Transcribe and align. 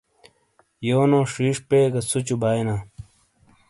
یونو 0.89 1.19
شیش 1.33 1.57
پے 1.67 1.79
گہ 1.93 2.01
سُوچُو 2.09 2.35
باٸینا۔ 2.41 2.75